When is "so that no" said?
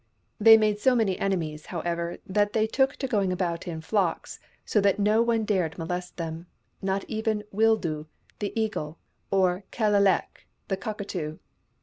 4.65-5.21